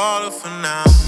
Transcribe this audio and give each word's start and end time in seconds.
water 0.00 0.30
for 0.30 0.48
now. 0.48 0.99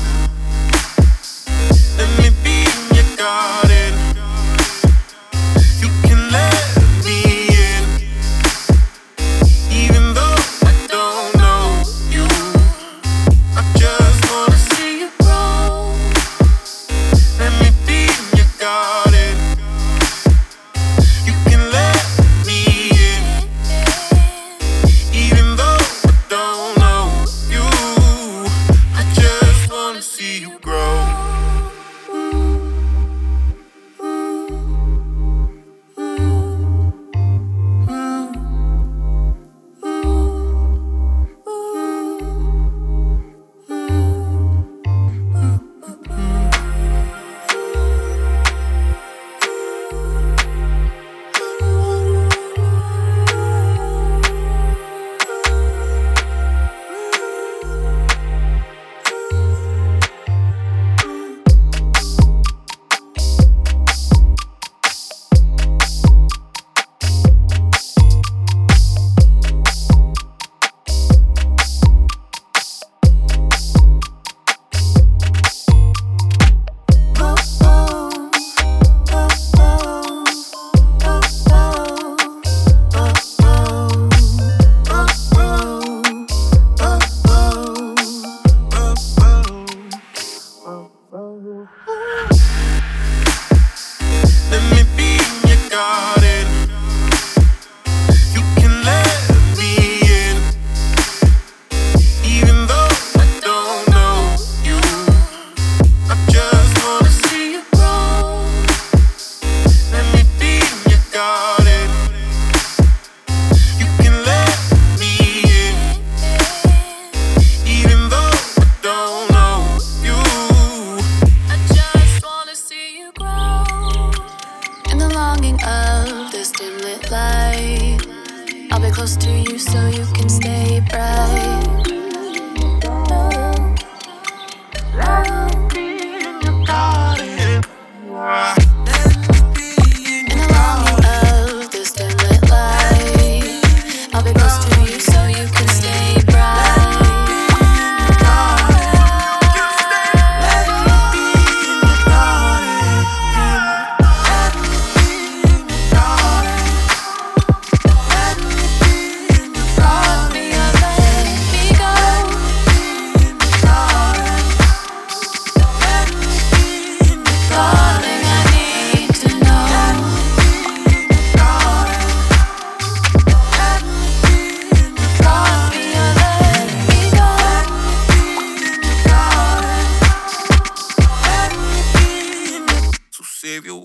I'll 127.14 128.80
be 128.80 128.90
close 128.90 129.16
to 129.16 129.30
you 129.30 129.58
so 129.58 129.88
you 129.88 130.06
can 130.14 130.28
stay 130.30 130.80
bright. 130.88 131.01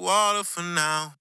water 0.08 0.46
for 0.46 0.64
now. 0.64 1.16